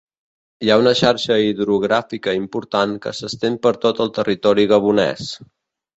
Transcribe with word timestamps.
Hi 0.67 0.71
ha 0.71 0.77
una 0.83 0.93
xarxa 1.01 1.37
hidrogràfica 1.49 2.35
important 2.39 2.95
que 3.05 3.15
s'estén 3.19 3.61
per 3.67 3.75
tot 3.87 4.05
el 4.07 4.11
territori 4.17 4.69
gabonès. 4.73 5.29